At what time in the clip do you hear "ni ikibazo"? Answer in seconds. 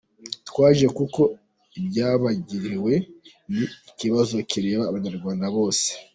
3.53-4.35